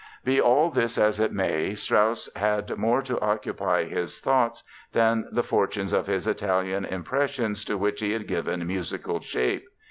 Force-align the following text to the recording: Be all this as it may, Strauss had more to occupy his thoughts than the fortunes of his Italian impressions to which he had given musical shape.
Be 0.25 0.41
all 0.41 0.71
this 0.71 0.97
as 0.97 1.19
it 1.19 1.31
may, 1.31 1.75
Strauss 1.75 2.27
had 2.35 2.75
more 2.75 3.03
to 3.03 3.19
occupy 3.21 3.83
his 3.83 4.19
thoughts 4.19 4.63
than 4.93 5.27
the 5.31 5.43
fortunes 5.43 5.93
of 5.93 6.07
his 6.07 6.25
Italian 6.25 6.85
impressions 6.85 7.63
to 7.65 7.77
which 7.77 7.99
he 7.99 8.13
had 8.13 8.25
given 8.27 8.65
musical 8.65 9.19
shape. 9.19 9.67